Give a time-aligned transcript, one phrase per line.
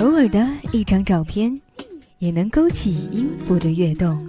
[0.00, 1.58] 偶尔的一张照片，
[2.18, 4.26] 也能勾起音符的跃动。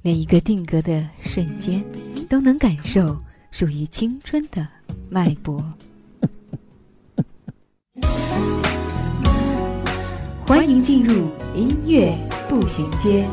[0.00, 1.84] 每一个定格的瞬间，
[2.26, 3.14] 都能感受
[3.50, 4.66] 属于青春的
[5.10, 5.62] 脉搏。
[10.46, 12.16] 欢迎进入音乐
[12.48, 13.28] 步行街。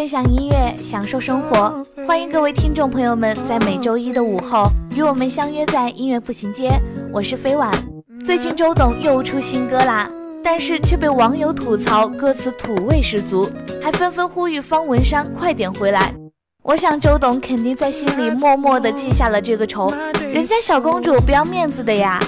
[0.00, 4.64] 分享音乐，享受生活，欢迎各位听众朋友们在每周一的午后
[4.96, 6.70] 与我们相约在音乐步行街。
[7.12, 7.70] 我是飞婉。
[8.24, 10.10] 最近周董又出新歌啦，
[10.42, 13.46] 但是却被网友吐槽歌词土味十足，
[13.82, 16.14] 还纷纷呼吁方文山快点回来。
[16.62, 19.92] 我想周董肯定在心里默默地记下了这个仇，
[20.32, 22.18] 人家小公主不要面子的呀。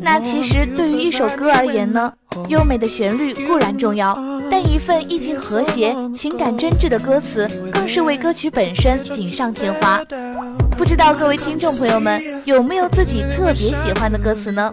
[0.00, 2.12] 那其实对于一首歌而言呢，
[2.46, 4.16] 优美的旋律固然重要，
[4.50, 10.02] 但一份意境和谐、情感真挚的歌词，更是为歌曲本身锦上添花。
[10.76, 14.70] 不知道各位听众朋友们有没有自己特别喜欢的歌词呢？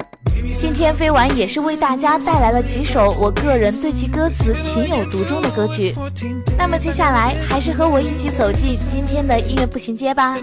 [0.59, 5.95] 今天飞完也是为大家带来了几首我个人对其歌词情有独钟的歌曲。
[6.57, 10.37] 那么接下来还是和我一起走进今天的音乐步行街吧。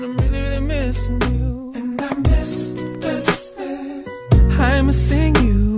[4.63, 5.70] I'm a sing you.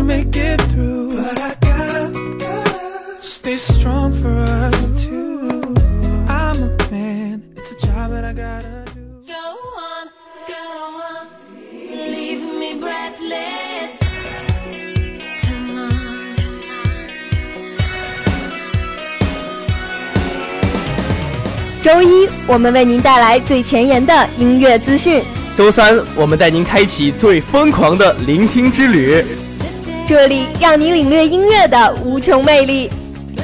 [0.00, 1.16] Gonna make it through.
[1.16, 5.74] But I gotta, gotta stay strong for us two.
[6.28, 9.00] I'm a man, it's a job that I gotta do.
[9.26, 10.08] Go on,
[10.48, 10.54] go
[11.06, 11.26] on,
[12.10, 13.98] leave me breathless.
[15.42, 16.36] Come on.
[21.82, 25.22] 周一，我们为您带来最前沿的音乐资讯。
[25.56, 29.22] 周三，我们带您开启最疯狂的聆听之旅，
[30.10, 32.90] 这里让你领略音乐的无穷魅力。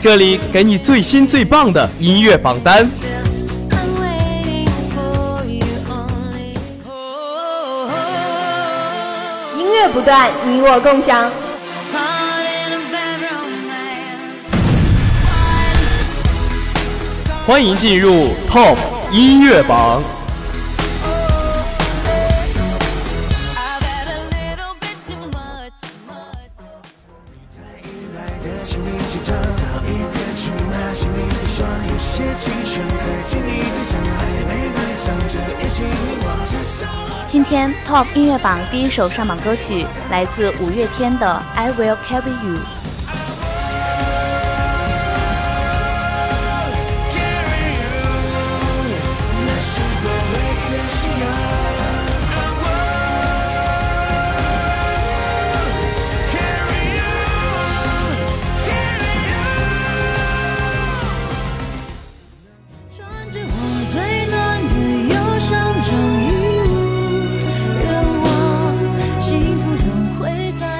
[0.03, 2.83] 这里给你最新最棒的音乐榜单。
[9.57, 11.31] 音乐不断，你我共享。
[17.47, 18.77] 欢迎进入 Top
[19.13, 20.03] 音乐榜。
[37.37, 42.55] 今天 Top 音乐榜第一首上榜歌曲来自五月天的《I Will Carry You》。
[47.13, 47.77] carry
[48.89, 48.97] you，
[49.45, 50.97] 那是我唯一的信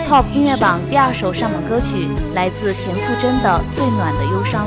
[0.09, 4.65] Top 音乐榜第二首上榜歌曲来自田馥甄的《最暖的忧伤》。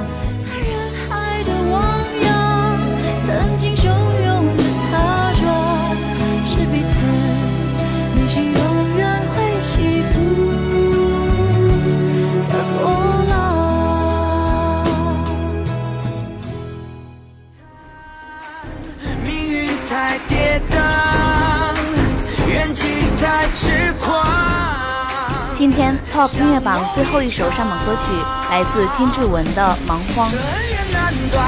[26.28, 28.12] 音乐榜最后一首上榜歌曲
[28.52, 30.30] 来自金志文的《蛮荒》。
[30.34, 30.40] 恩
[30.70, 31.42] 怨难断，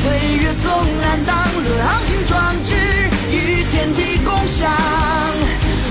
[0.00, 0.70] 岁月总
[1.02, 2.76] 难挡，昂行壮志
[3.32, 4.70] 与天地共享，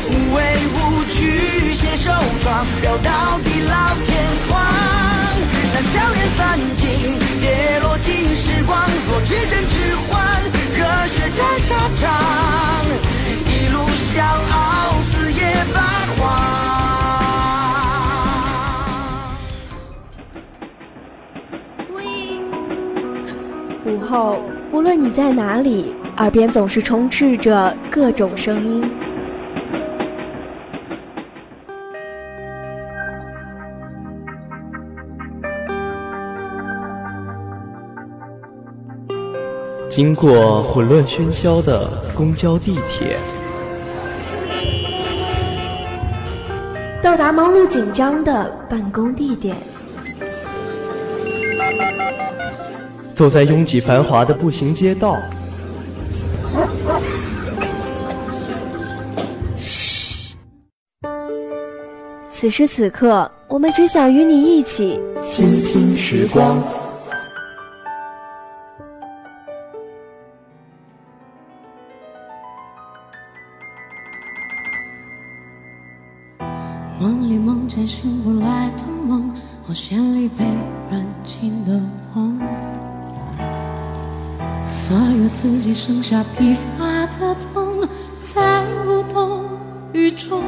[0.08, 3.76] 无畏无惧携手闯，聊到地老
[4.06, 4.10] 天
[4.50, 4.64] 荒。
[5.74, 8.80] 让硝烟散尽，跌落尽时光，
[9.10, 10.42] 若至真只换，
[10.78, 10.80] 热
[11.10, 12.21] 血战沙场，
[24.12, 24.42] 午后，
[24.74, 28.92] 无论你在哪里，耳边总是充斥着各种声音。
[39.90, 43.16] 经过混乱喧嚣的公交、地铁，
[47.02, 49.56] 到达忙碌紧张的办公地点，
[53.22, 55.16] 走在拥挤繁华的步行街道，
[62.32, 66.60] 此时此刻，我们只想与你一起倾听时光。
[77.00, 79.32] 梦里梦见醒不来的梦，
[79.64, 80.44] 红线里被
[80.90, 81.80] 软禁的
[85.32, 86.86] 自己剩下疲乏
[87.18, 87.88] 的痛，
[88.20, 89.44] 在无动
[89.92, 90.44] 于衷。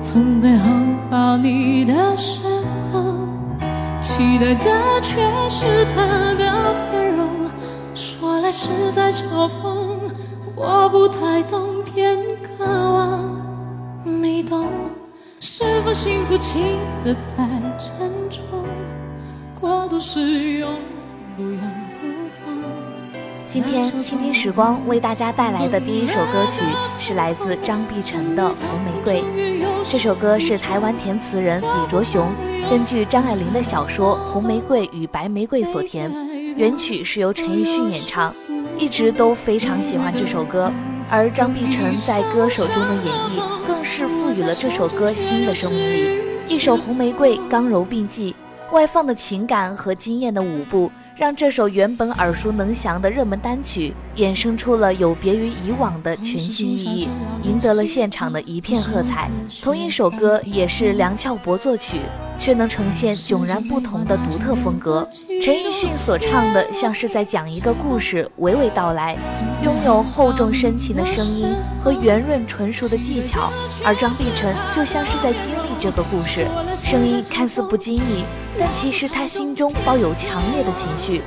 [0.00, 0.68] 从背后
[1.10, 2.46] 抱你的时
[2.92, 3.14] 候，
[4.02, 7.28] 期待的却是他的面容，
[7.94, 9.98] 说来实在嘲讽，
[10.54, 13.20] 我不太懂，偏渴望
[14.04, 14.66] 你懂。
[15.40, 17.48] 是否幸福轻得太
[17.78, 18.42] 沉重？
[19.58, 20.74] 过度使用，
[21.36, 21.93] 不痒。
[23.54, 26.64] 今天倾听时光为大家带来的第一首歌曲
[26.98, 29.22] 是来自张碧晨的《红玫瑰》。
[29.88, 32.32] 这首歌是台湾填词人李卓雄
[32.68, 36.10] 根据张爱玲的小说《红玫瑰与白玫瑰》所填，
[36.56, 38.34] 原曲是由陈奕迅演唱。
[38.76, 40.72] 一直都非常喜欢这首歌，
[41.08, 46.18] 而张碧晨在歌手中的演绎更是赋予了这首歌新的生命力。
[46.48, 48.34] 一首《红玫瑰》刚柔并济，
[48.72, 50.90] 外放的情感和惊艳的舞步。
[51.16, 57.08] 让这首原本耳熟能详的热门单曲衍生出了有别于以往的全新意义，
[57.44, 59.30] 赢得了现场的一片喝彩。
[59.62, 62.00] 同一首歌也是梁翘柏作曲，
[62.36, 65.08] 却能呈现迥然不同的独特风格。
[65.40, 69.16] 陈奕迅所唱的像是在讲一个故事，娓娓道来，
[69.62, 73.52] 拥有厚重深情的声音和圆润纯熟的技巧；
[73.84, 76.46] 而张碧晨就像是在经历这个故事，
[76.84, 78.24] 声音看似不经意。
[78.58, 81.22] 但其实他心中抱有强烈的情绪。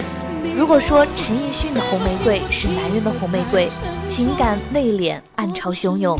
[0.55, 3.67] 如果说陈奕迅的红玫瑰是男人的红玫瑰，
[4.09, 6.17] 情感内敛、暗潮汹涌，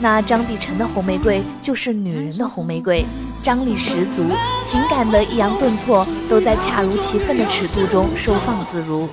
[0.00, 3.04] 那张碧晨的红玫瑰就是女人的红玫瑰，
[3.42, 4.22] 张力十足，
[4.64, 9.08] 情感的抑扬顿挫都在恰如其分的尺度中收放自如。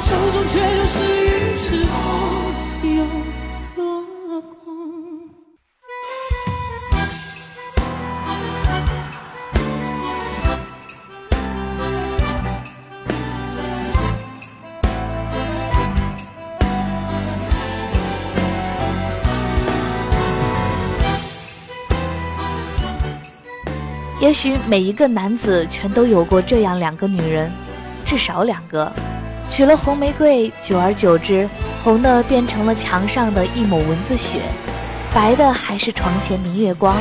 [0.00, 0.94] 手中却又是
[1.26, 1.28] 雨
[1.68, 1.92] 之后
[2.82, 3.04] 又
[3.76, 4.56] 落空。
[24.20, 27.50] 也许每一个男子全都有过这样两个女人，
[28.06, 28.92] 至少两个。
[29.50, 31.48] 取了红玫瑰，久而久之，
[31.82, 34.40] 红的变成了墙上的一抹蚊子血，
[35.12, 36.96] 白的还是床前明月光。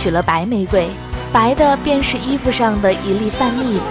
[0.00, 0.88] 取了白玫瑰，
[1.30, 3.84] 白的便是衣服上的一粒饭粒子，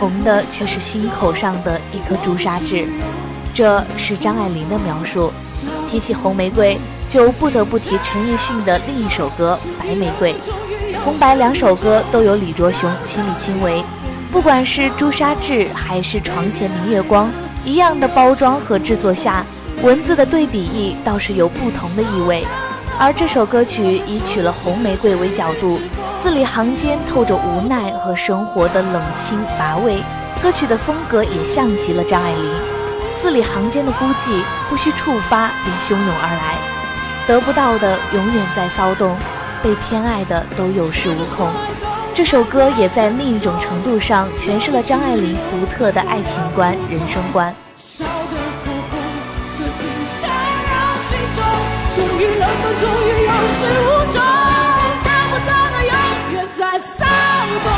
[0.00, 2.88] 红的却是心口上的一颗朱砂痣。
[3.52, 5.32] 这是张爱玲的描述。
[5.90, 6.78] 提起红玫瑰，
[7.10, 10.32] 就不得不提陈奕迅的另一首歌《白玫瑰》。
[11.04, 13.82] 红白两首歌都有李卓雄亲力亲为。
[14.30, 17.30] 不管是朱砂痣还是床前明月光，
[17.64, 19.44] 一样的包装和制作下，
[19.82, 22.44] 文字的对比意倒是有不同的意味。
[22.98, 25.80] 而这首歌曲以取了红玫瑰为角度，
[26.22, 29.98] 字里行间透着无奈和生活的冷清乏味。
[30.42, 32.54] 歌曲的风格也像极了张爱玲，
[33.22, 36.58] 字里行间的孤寂不需触发便汹涌而来，
[37.26, 39.16] 得不到的永远在骚动，
[39.62, 41.48] 被偏爱的都有恃无恐。
[42.18, 47.54] 这首歌也在另一种程度上诠释了张爱玲独特的爱情观、人生观。
[47.76, 48.98] 烧得火红，
[49.46, 49.86] 色心
[50.20, 50.28] 缠
[50.66, 51.40] 绕心中，
[51.94, 54.18] 终于冷冻，终于有始无终，
[55.04, 55.94] 得不到的永
[56.32, 57.06] 远在骚
[57.62, 57.70] 动，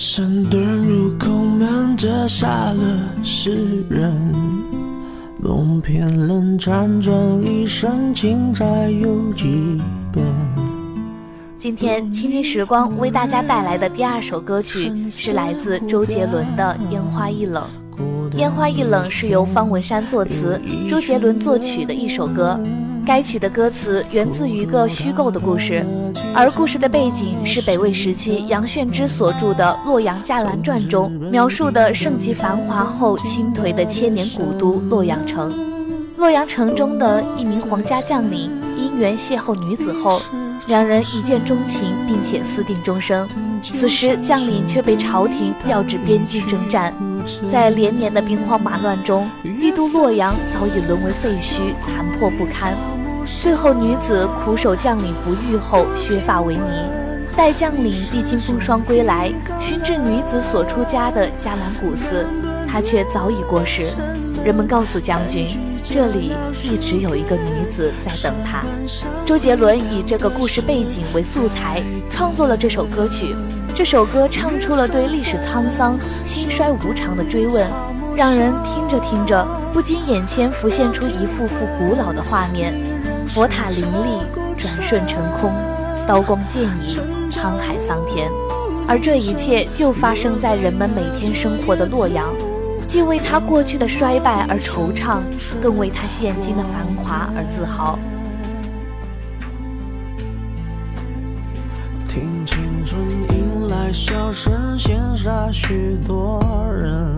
[0.00, 2.82] 繁华山遁入空门，折煞了
[3.22, 4.10] 世人。
[5.38, 9.78] 梦偏冷，辗转一生，情债有几
[10.10, 10.24] 本？
[11.58, 17.62] 今天倾听时光为大家带来的第二首歌曲是来自周杰伦的《烟花易冷》。
[18.38, 22.58] 《烟花易冷》是由方文山作词，周杰伦作曲的一首歌。
[23.10, 25.84] 该曲的歌词源自于一个虚构的故事，
[26.32, 35.52] 而故事的背景是北魏时期杨炫之所著的《洛阳伽蓝传》中描述的盛极繁华后倾颓的千年古都洛阳城。
[36.18, 40.22] 洛阳城中的一名皇家将领因缘邂逅女子后，
[40.68, 43.28] 两人一见钟情，并且私定终生。
[43.60, 46.94] 此时将领却被朝廷调至边境征战，
[47.50, 52.72] 在连年的兵荒马乱中，帝都洛阳早已沦为废墟，残破不堪。
[53.24, 56.60] 最后，女子苦守将领不遇后，削发为尼。
[57.36, 62.26] 待将领历经风霜归来，寻至女子所出家的伽蓝古寺，
[62.68, 63.94] 她却早已过世。
[64.44, 65.48] 人们告诉将军，
[65.82, 66.32] 这里
[66.64, 68.62] 一直有一个女子在等他。
[69.24, 73.34] 周杰伦以这个故事背景为素材，创作了这首歌曲。
[73.74, 77.66] 这首歌唱出了对历史沧桑、兴衰无常的追问，
[78.16, 82.74] 让人听着听着，不禁眼前浮现出一幅幅古老的画面：
[83.32, 84.20] 佛塔林立，
[84.58, 85.52] 转瞬成空，
[86.04, 86.98] 刀光剑影，
[87.30, 88.28] 沧海桑田。
[88.88, 92.26] 而这一切就发生在人们每天生活的洛阳。
[92.88, 95.20] 既为他过去的衰败而惆怅，
[95.62, 97.96] 更为他现今的繁华而自豪。
[102.08, 106.40] 听青春迎来笑声，羡煞许多
[106.72, 107.16] 人。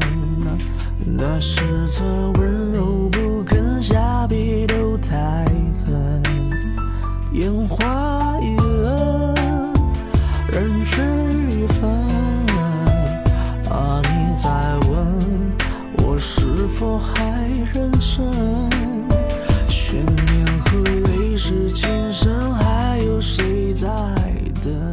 [1.07, 2.05] 那时策
[2.35, 5.45] 温柔不肯下笔都太
[5.85, 6.02] 狠，
[7.43, 9.35] 烟花易冷，
[10.47, 11.03] 人事
[11.51, 11.91] 已分。
[13.69, 15.21] 啊，你在问
[16.05, 18.71] 我是否还认真？
[19.69, 23.89] 悬念和泪是情深，还有谁在
[24.63, 24.93] 等？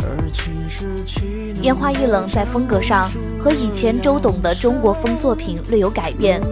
[0.00, 3.08] 而情是岂能烟花易冷在风格上
[3.38, 6.42] 和以前周董的中国风作品略有改变。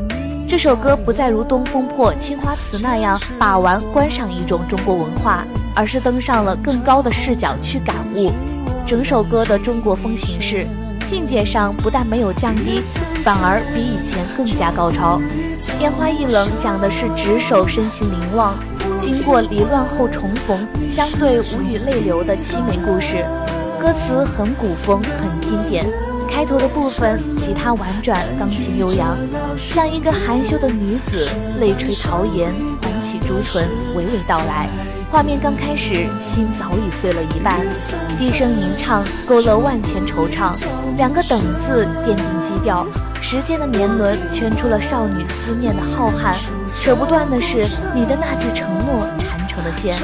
[0.49, 8.33] 这首歌不再如《东风破》《青花瓷》那样把玩观赏一种中国文化，而是登上了更高的视角去感悟
[8.87, 10.67] 整首歌的中国风形式。
[11.07, 12.83] 境界上不但没有降低，
[13.23, 15.19] 反而比以前更加高超。
[15.81, 18.55] 《烟花易冷》讲的是执手深情凝望，
[18.99, 23.23] 经过离乱后重逢，相对无语泪流的凄美故事。
[23.79, 25.87] 歌词很古风，很经典。
[26.31, 29.17] 开头的部分，吉他婉转，钢琴悠扬，
[29.57, 34.69] 像一个含羞的女子，泪垂桃颜，红起朱唇，娓娓道来。
[35.11, 37.67] 画面刚开始，心早已碎了一半，
[38.19, 40.55] 低声吟唱，勾勒万千惆怅。
[40.97, 42.87] 两个等字奠定基调，
[43.21, 46.37] 时间的年轮圈出了少女思念的浩瀚。
[46.81, 49.97] 扯不断的是你的那句承诺缠成的线，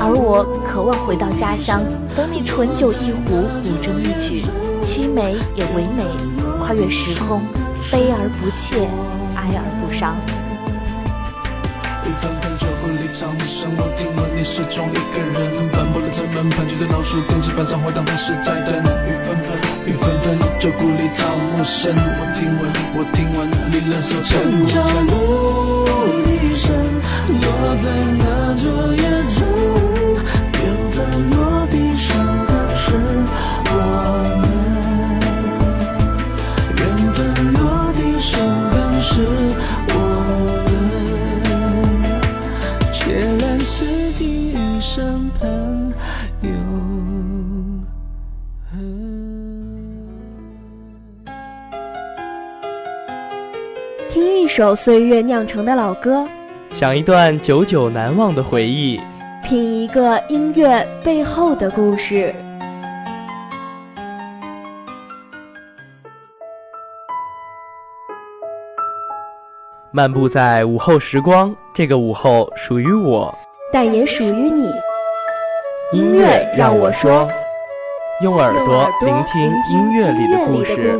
[0.00, 1.80] 而我渴望回到家乡，
[2.16, 4.44] 等你醇酒一壶，古筝一曲，
[4.88, 6.02] 凄美也唯美，
[6.64, 7.42] 跨越时空，
[7.92, 8.88] 悲而不切，
[9.36, 10.16] 哀而不伤。
[12.06, 15.68] 一分分酒壶里唱无声，我听闻你始终一个人。
[15.68, 18.80] 斑驳的城门盘踞在老树根，石板上回荡的是在等。
[18.80, 25.77] 雨纷纷，雨纷纷，酒壶里唱无声，我听闻，我听闻你忍受沉脚沉。
[54.58, 56.26] 首岁月酿成的老歌，
[56.74, 59.00] 想一段久久难忘的回忆。
[59.44, 62.34] 品一个音乐背后的故事。
[69.92, 73.32] 漫步在午后时光，这个午后属于我。
[73.72, 74.68] 但也属于你。
[75.92, 77.28] 音乐让我说，
[78.22, 80.98] 用耳朵聆听音乐里的故事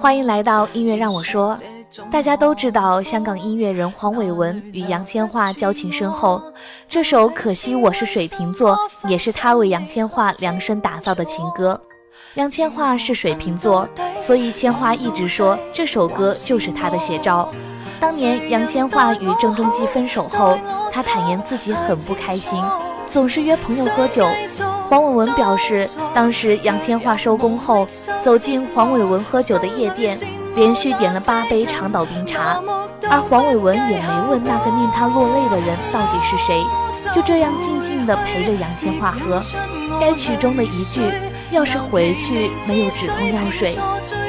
[0.00, 1.56] 欢迎来到音乐让我说。
[2.10, 6.42] 大家都知道，香港音乐人黄伟文与杨千嬅交情深厚，
[6.88, 8.76] 这首《可惜我是水瓶座》
[9.08, 11.80] 也是他为杨千嬅量身打造的情歌。
[12.34, 13.86] 杨千嬅是水瓶座，
[14.20, 17.50] 所以千嬅一直说这首歌就是她的写照。
[18.00, 20.58] 当年杨千嬅与郑中基分手后，
[20.90, 22.58] 她坦言自己很不开心，
[23.12, 24.26] 总是约朋友喝酒。
[24.88, 27.86] 黄伟文表示，当时杨千嬅收工后
[28.22, 30.18] 走进黄伟文喝酒的夜店。
[30.54, 32.62] 连续点了八杯长岛冰茶，
[33.08, 36.62] 而黄伟文也没问那个令他落泪的人到底是谁，
[37.10, 39.40] 就这样静静地陪着杨千嬅喝。
[39.98, 41.10] 该曲中的一句
[41.50, 43.78] “要是回去没有止痛药水，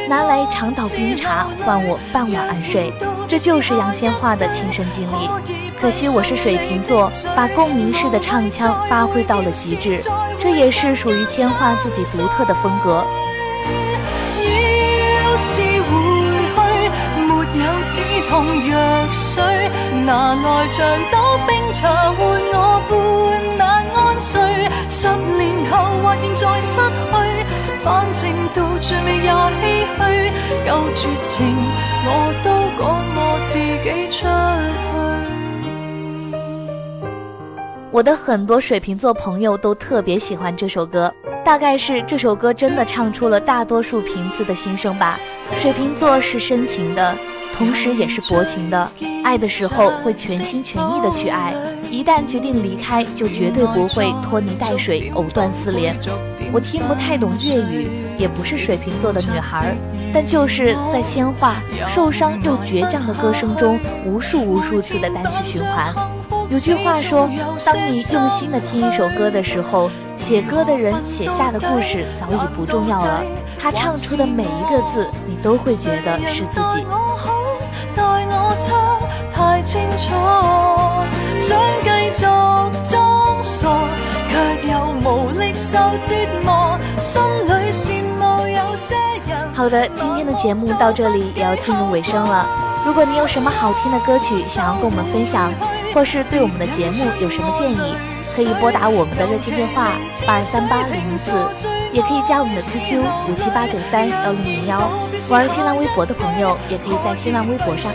[0.07, 2.93] 拿来长岛冰茶换我半晚安睡”，
[3.27, 5.62] 这就是杨千嬅的亲身经历。
[5.83, 10.01] 可惜我是水瓶座，把共鸣式的唱腔发挥到了极致，
[10.39, 13.05] 这也是属于千嬅自己独特的风格。
[17.91, 18.77] 止痛藥
[19.11, 19.43] 水，
[20.05, 22.17] 拿來像斗冰茶換
[22.53, 22.93] 我半
[23.59, 24.39] 晚安睡。
[24.87, 25.71] 十年后
[26.01, 27.11] 或現在失去，
[27.83, 29.51] 反正到最尾也唏
[29.99, 29.99] 噓。
[30.65, 31.43] 夠絕情，
[32.05, 32.09] 我
[32.41, 32.47] 都
[32.81, 32.81] 趕
[33.15, 35.12] 我自己出去。
[37.93, 41.13] 我的很多水瓶座朋友都特别喜欢这首歌，
[41.45, 45.19] 大概是这首歌真的唱出了大多数瓶子的心声吧。
[45.59, 47.15] 水瓶座是深情的。
[47.55, 48.91] 同时也是薄情的，
[49.23, 51.53] 爱的时候会全心全意的去爱，
[51.91, 55.95] 一旦决定离开，就绝对不会拖泥带水、藕断丝连。
[56.51, 59.77] 我听不太懂粤语，也不是水瓶座的女孩，
[60.11, 61.53] 但就是在千嬅
[61.87, 65.93] 受伤又倔强的歌声中，无数无数次的单曲循环。
[66.53, 67.27] 有句话说，
[67.65, 73.23] 当你用心的听一首歌的时候，写歌的人写下的故事早已不重要了，
[73.57, 76.85] 他唱出的每一个字，你都会觉得是自己。
[79.65, 80.13] 清楚，
[81.33, 82.25] 想继续
[82.91, 83.69] 装傻，
[84.29, 84.77] 却又
[85.09, 88.93] 无力受折磨，心里羡慕有些
[89.25, 89.53] 人。
[89.55, 92.45] 好的，今天的节目到这里也要进入尾声了。
[92.85, 95.49] 如果你有什么好听的歌曲想要跟我们分享，
[95.93, 97.95] 或是对我们的节目有什么建议，
[98.35, 99.91] 可以拨打我们的热线电话
[100.25, 101.31] 八二三八零零四，
[101.93, 104.81] 也可以加我们的 QQ 五七八九三幺零零幺。
[105.29, 107.93] 玩新浪微博的朋友，也可以在新浪微博上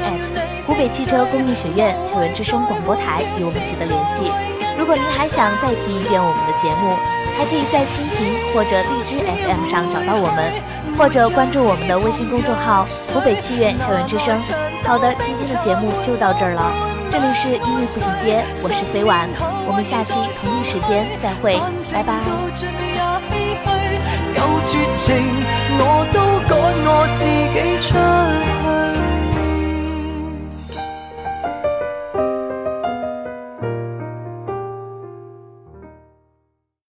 [0.64, 4.30] 湖北汽车工艺学院校园之声广播台与我们取得联系。
[4.78, 6.94] 如果您还想再听一遍我们的节目，
[7.36, 10.54] 还可以在蜻蜓或者荔枝 FM 上找到我们，
[10.96, 14.38] 或者关注我们的微信公众号“湖北汽院校园之声”。
[14.86, 16.87] 好的，今天的节目就到这儿了。
[17.10, 19.26] 这里是音乐步行街，我是飞婉，
[19.66, 21.58] 我们下期同一时间再会，
[21.90, 22.20] 拜拜。
[24.36, 25.16] 有绝情，
[25.78, 27.56] 我都赶我自己
[27.88, 27.96] 出。